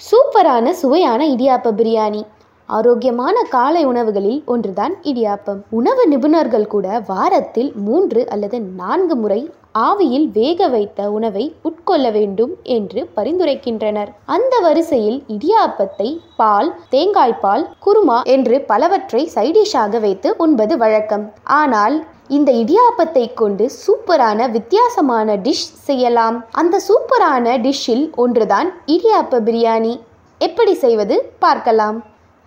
சூப்பரான 0.00 0.70
சுவையான 0.80 1.20
இடியாப்ப 1.26 1.70
பிரியாணி. 1.78 2.20
ஆரோக்கியமான 2.68 3.36
காலை 3.54 3.80
உணவுகளில் 3.86 4.40
ஒன்றுதான் 4.52 4.94
இடியாப்பம். 5.02 5.60
உணவு 5.78 6.02
நிபுணர்கள் 6.08 6.66
கூட 6.74 6.86
வாரத்தில் 7.06 7.70
மூன்று 7.86 8.20
அல்லது 8.34 8.58
நான்கு 8.80 9.14
முறை 9.16 9.40
ஆவியில் 9.78 10.26
வேக 10.36 10.68
வைத்த 10.68 11.00
உணவை 11.16 11.44
உட்கொள்ள 11.68 12.06
வேண்டும் 12.10 12.52
என்று 12.76 13.00
பரிந்துரைக்கின்றனர். 13.16 14.10
அந்த 14.36 14.54
வரிசையில் 14.66 15.18
இடியாப்பத்தை 15.36 16.08
பால் 16.36 16.70
தேங்காய் 16.94 17.40
பால் 17.44 17.64
குருமா 17.86 18.18
என்று 18.36 18.58
பலவற்றை 18.70 19.22
சைடிஷாக 19.34 20.00
வைத்து 20.06 20.30
உண்பது 20.36 20.76
வழக்கம். 20.84 21.26
ஆனால் 21.60 21.98
இந்த 22.36 22.52
இடியாப்பத்தை 22.52 23.34
கொண்டு 23.34 23.70
சூப்பரான 23.84 24.50
வித்தியாசமான 24.50 25.36
டிஷ் 25.36 25.68
செய்யலாம். 25.86 26.44
அந்த 26.52 26.80
சூப்பரான 26.88 27.54
டிஷ்ஷில் 27.64 28.14
ஒன்றுதான் 28.14 28.68
இடியாப்ப 28.86 29.40
பிரியாணி. 29.46 30.00
எப்படி 30.38 30.74
செய்வது 30.74 31.32
பார்க்கலாம். 31.38 32.04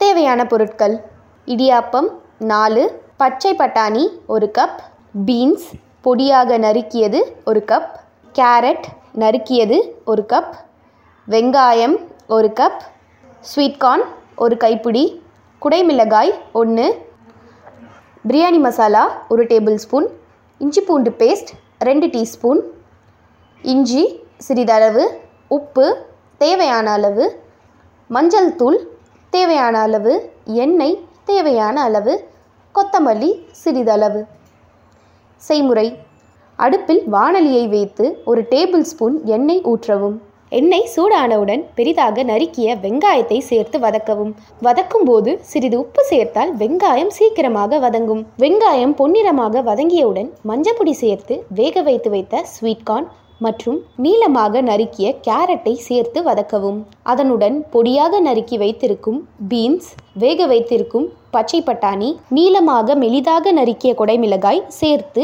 தேவையான 0.00 0.46
பொருட்கள். 0.46 0.94
இடியாப்பம் 1.46 2.08
நாலு 2.38 2.84
பச்சை 3.16 3.52
பட்டாணி 3.58 4.04
ஒரு 4.26 4.50
கப் 4.58 4.78
பீன்ஸ் 5.26 5.66
பொடியாக 6.04 6.58
நறுக்கியது 6.66 7.20
ஒரு 7.44 7.62
கப் 7.66 7.92
கேரட் 8.34 8.86
நறுக்கியது 9.18 9.78
ஒரு 10.04 10.24
கப் 10.28 10.54
வெங்காயம் 11.28 11.96
ஒரு 12.26 12.50
கப் 12.60 12.82
ஸ்வீட் 13.40 13.78
கார்ன் 13.78 14.06
ஒரு 14.36 14.56
கைப்பிடி 14.56 15.22
குடைமிளகாய் 15.62 16.32
ஒன்று 16.52 16.86
பிரியாணி 18.28 18.58
மசாலா 18.58 19.00
ஒரு 19.28 19.42
டேபிள் 19.44 19.74
ஸ்பூன் 19.74 20.06
இஞ்சி 20.58 20.80
பூண்டு 20.80 21.10
பேஸ்ட் 21.10 21.50
ரெண்டு 21.78 22.06
டீஸ்பூன் 22.06 22.60
இஞ்சி 23.62 24.02
சிறிதளவு 24.38 25.04
உப்பு 25.48 25.86
தேவையான 26.38 26.90
அளவு 26.90 27.24
மஞ்சள் 28.10 28.54
தூள் 28.54 28.78
தேவையான 29.30 29.78
அளவு 29.78 30.14
எண்ணெய் 30.44 30.96
தேவையான 31.24 31.82
அளவு 31.82 32.14
கொத்தமல்லி 32.74 33.30
சிறிதளவு. 33.50 34.26
செய்முறை. 35.36 35.86
அடுப்பில் 36.56 37.02
வாணலியை 37.12 37.68
வைத்து 37.68 38.06
ஒரு 38.24 38.42
டேபிள் 38.50 38.86
ஸ்பூன் 38.92 39.24
எண்ணெய் 39.24 39.64
ஊற்றவும். 39.64 40.16
எண்ணெய் 40.58 40.90
சூடானவுடன் 40.94 41.62
பெரிதாக 41.78 42.24
நறுக்கிய 42.30 42.74
வெங்காயத்தை 42.82 43.38
சேர்த்து 43.48 43.76
வதக்கவும். 43.84 44.32
வதக்கும் 44.66 45.06
போது 45.08 45.30
சிறிது 45.50 45.76
உப்பு 45.82 46.02
சேர்த்தால் 46.10 46.52
வெங்காயம் 46.60 47.12
சீக்கிரமாக 47.16 47.78
வதங்கும். 47.84 48.22
வெங்காயம் 48.42 48.94
பொன்னிறமாக 49.00 49.62
வதங்கியவுடன் 49.70 50.30
மஞ்சப்பொடி 50.50 50.94
சேர்த்து 51.02 51.36
வேக 51.60 51.82
வைத்து 51.88 52.10
வைத்த 52.14 52.44
ஸ்வீட் 52.52 52.86
கார்ன் 52.90 53.08
மற்றும் 53.46 53.78
நீளமாக 54.04 54.62
நறுக்கிய 54.70 55.06
கேரட்டை 55.26 55.74
சேர்த்து 55.88 56.18
வதக்கவும். 56.28 56.78
அதனுடன் 57.12 57.56
பொடியாக 57.72 58.20
நறுக்கி 58.28 58.58
வைத்திருக்கும் 58.64 59.20
பீன்ஸ் 59.50 59.90
வேக 60.24 60.46
வைத்திருக்கும் 60.52 61.06
பச்சை 61.36 61.60
பட்டாணி 61.66 62.08
நீளமாக 62.36 62.96
மெலிதாக 63.02 63.52
நறுக்கிய 63.58 63.92
கொடைமிளகாய் 64.00 64.60
சேர்த்து 64.80 65.22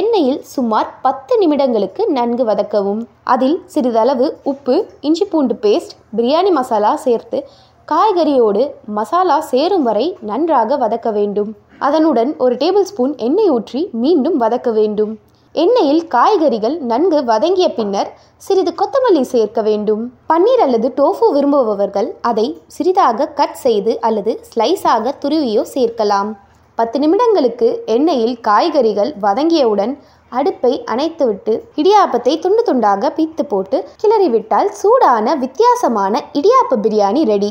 எண்ணெயில் 0.00 0.40
சுமார் 0.54 0.88
பத்து 1.06 1.32
நிமிடங்களுக்கு 1.42 2.02
நன்கு 2.18 2.44
வதக்கவும். 2.50 3.02
அதில் 3.34 3.56
சிறிதளவு 3.74 4.28
உப்பு 4.52 4.76
இஞ்சி 5.08 5.26
பூண்டு 5.32 5.56
பேஸ்ட் 5.64 5.96
பிரியாணி 6.18 6.52
மசாலா 6.58 6.92
சேர்த்து 7.06 7.40
காய்கறியோடு 7.88 8.62
மசாலா 8.98 9.38
சேரும் 9.52 9.84
வரை 9.88 10.06
நன்றாக 10.30 10.76
வதக்க 10.84 11.10
வேண்டும். 11.18 11.50
அதனுடன் 11.88 12.30
ஒரு 12.44 12.54
டேபிள் 12.62 12.88
ஸ்பூன் 12.90 13.14
எண்ணெய் 13.26 13.52
ஊற்றி 13.56 13.80
மீண்டும் 14.02 14.36
வதக்க 14.42 14.70
வேண்டும். 14.80 15.12
எண்ணெயில் 15.60 16.02
காய்கறிகள் 16.12 16.76
நன்கு 16.90 17.18
வதங்கிய 17.30 17.66
பின்னர் 17.78 18.10
சிறிது 18.44 18.72
கொத்தமல்லி 18.80 19.24
சேர்க்க 19.32 19.60
வேண்டும். 19.66 20.04
பன்னீர் 20.30 20.62
அல்லது 20.66 20.88
டோஃபு 21.00 21.26
விரும்புபவர்கள் 21.34 22.08
அதை 22.30 22.46
சிறிதாக 22.76 23.26
கட் 23.40 23.58
செய்து 23.64 23.94
அல்லது 24.08 24.32
ஸ்லைஸாக 24.48 25.12
துருவியோ 25.24 25.64
சேர்க்கலாம். 25.74 26.30
பத்து 26.78 26.98
நிமிடங்களுக்கு 27.02 27.68
எண்ணெயில் 27.94 28.34
காய்கறிகள் 28.48 29.10
வதங்கியவுடன் 29.24 29.92
அடுப்பை 30.38 30.72
அணைத்துவிட்டு 30.92 31.54
இடியாப்பத்தை 31.80 32.34
துண்டு 32.44 32.62
துண்டாக 32.68 33.10
பீத்து 33.16 33.44
போட்டு 33.48 33.78
கிளறிவிட்டால் 34.02 34.70
சூடான 34.80 35.34
வித்தியாசமான 35.42 36.22
இடியாப்ப 36.38 36.78
பிரியாணி 36.84 37.22
ரெடி. 37.32 37.50